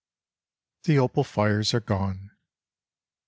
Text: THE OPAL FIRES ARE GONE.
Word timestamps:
THE 0.85 0.97
OPAL 0.97 1.23
FIRES 1.23 1.75
ARE 1.75 1.79
GONE. 1.79 2.31